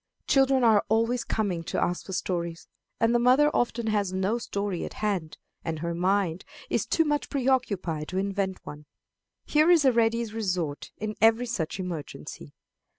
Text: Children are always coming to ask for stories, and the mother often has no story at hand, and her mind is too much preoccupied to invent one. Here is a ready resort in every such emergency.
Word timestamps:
Children 0.25 0.63
are 0.63 0.83
always 0.89 1.23
coming 1.23 1.63
to 1.65 1.79
ask 1.79 2.07
for 2.07 2.13
stories, 2.13 2.67
and 2.99 3.13
the 3.13 3.19
mother 3.19 3.51
often 3.55 3.85
has 3.85 4.11
no 4.11 4.39
story 4.39 4.83
at 4.83 4.93
hand, 4.93 5.37
and 5.63 5.77
her 5.77 5.93
mind 5.93 6.43
is 6.71 6.87
too 6.87 7.05
much 7.05 7.29
preoccupied 7.29 8.07
to 8.07 8.17
invent 8.17 8.65
one. 8.65 8.87
Here 9.45 9.69
is 9.69 9.85
a 9.85 9.91
ready 9.91 10.25
resort 10.25 10.89
in 10.97 11.13
every 11.21 11.45
such 11.45 11.79
emergency. 11.79 12.55